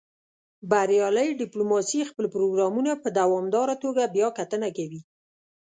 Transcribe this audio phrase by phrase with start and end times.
[0.69, 5.01] بریالۍ ډیپلوماسي خپل پروګرامونه په دوامداره توګه بیاکتنه کوي